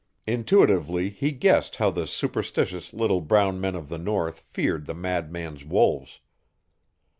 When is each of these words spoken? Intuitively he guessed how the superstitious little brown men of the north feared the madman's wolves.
Intuitively 0.25 1.11
he 1.11 1.31
guessed 1.31 1.75
how 1.75 1.91
the 1.91 2.07
superstitious 2.07 2.91
little 2.91 3.21
brown 3.21 3.61
men 3.61 3.75
of 3.75 3.87
the 3.87 3.99
north 3.99 4.39
feared 4.39 4.87
the 4.87 4.95
madman's 4.95 5.63
wolves. 5.63 6.21